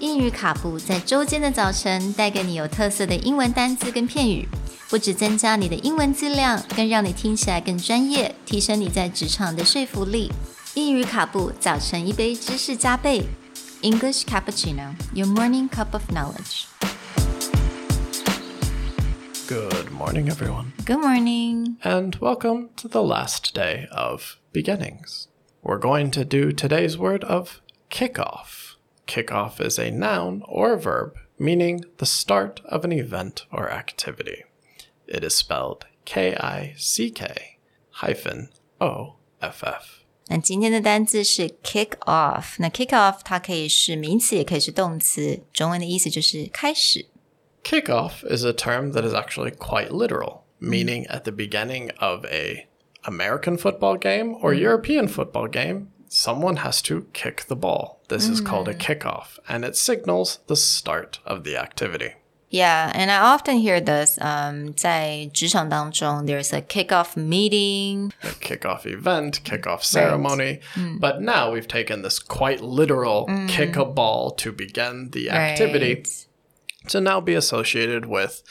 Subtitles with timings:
[0.00, 4.46] 英语卡布在周间的早晨带给你有特色的英文单词跟片语，
[4.90, 10.30] 不只增加你的英文质量，更让你听起来更专业，提升你在职场的说服力。
[10.74, 13.24] 英语卡布早晨一杯知识加倍，
[13.80, 16.66] English cappuccino, your morning cup of knowledge.
[19.48, 21.76] Good morning, everyone, Good morning.
[21.82, 25.28] and welcome to the last day of beginnings.
[25.62, 28.74] We're going to do today's word of kickoff.
[29.10, 34.44] Kickoff is a noun or verb meaning the start of an event or activity.
[35.06, 37.58] It is spelled K I C K
[37.90, 38.48] hyphen
[38.80, 40.02] O F F.
[40.28, 42.56] 那今天的单字是 kick off。
[42.58, 45.42] 那 kick off 它可以是名词，也可以是动词。
[45.52, 47.06] 中文的意思就是开始。
[47.62, 52.66] Kickoff is a term that is actually quite literal, meaning at the beginning of a
[53.04, 58.00] American football game or European football game, someone has to kick the ball.
[58.08, 62.14] This is called a kickoff, and it signals the start of the activity.
[62.48, 64.16] Yeah, and I often hear this.
[64.20, 68.12] Um, 在职场当中，there's a kick-off meeting.
[68.22, 70.60] A kickoff event, kickoff ceremony.
[71.00, 76.26] But now we've taken this quite literal kick a ball to begin the activity Right.
[76.90, 78.44] to now be associated with,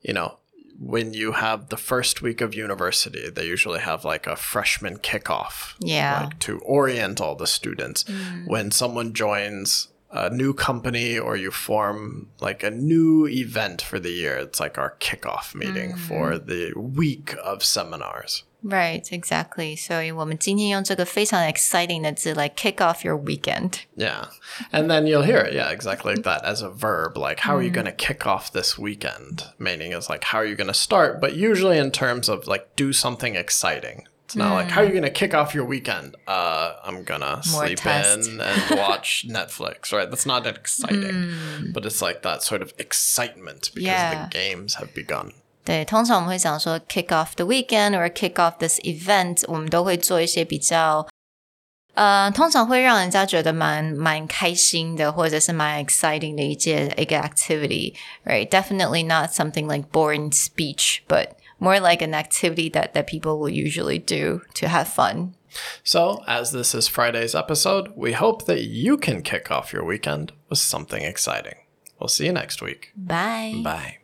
[0.00, 0.38] you know,
[0.79, 5.75] when you have the first week of university, they usually have like a freshman kickoff.
[5.79, 6.25] Yeah.
[6.25, 8.03] Like to orient all the students.
[8.03, 8.47] Mm.
[8.47, 14.11] When someone joins a new company or you form like a new event for the
[14.11, 16.45] year, it's like our kickoff meeting for mm.
[16.45, 18.43] the week of seminars.
[18.64, 19.74] Right, exactly.
[19.74, 23.80] 所以我们今天用这个非常 exciting 的字来 kick off your weekend.
[23.96, 24.26] Yeah.
[24.70, 27.16] And then you'll hear it, yeah, exactly like that as a verb.
[27.16, 29.44] Like, how are you going to kick off this weekend?
[29.58, 31.22] Meaning is like, how are you going to start?
[31.22, 34.04] But usually in terms of like, do something exciting.
[34.26, 36.14] It's not like, how are you going to kick off your weekend?
[36.28, 38.28] Uh, I'm going to sleep test.
[38.28, 40.08] in and watch Netflix, right?
[40.08, 41.32] That's not that exciting.
[41.72, 44.26] But it's like that sort of excitement because Yeah.
[44.26, 45.32] the games have begun.
[45.64, 51.06] 对，通常我们会讲说 kick off the weekend or kick off this event，我们都会做一些比较，
[51.94, 63.04] 呃，通常会让人家觉得蛮蛮开心的，或者是蛮 exciting 的一件一个 activity，right？Definitely not something like boring speech, but more like an activity that that
[63.04, 65.34] people will usually do to have fun.
[65.84, 70.32] So, as this is Friday's episode, we hope that you can kick off your weekend
[70.48, 71.56] with something exciting.
[71.98, 72.92] We'll see you next week.
[72.96, 73.60] Bye.
[73.62, 74.00] Bye.